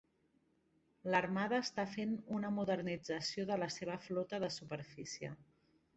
L"armada 1.09 1.59
està 1.65 1.85
fent 1.91 2.15
una 2.37 2.51
modernització 2.57 3.45
de 3.53 3.61
la 3.65 3.69
seva 3.79 3.99
flota 4.07 4.41
de 4.45 4.51
superfície. 4.61 5.35